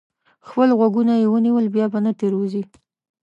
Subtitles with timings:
[0.47, 2.63] خپل غوږونه یې ونیول؛ بیا به نه تېروځي.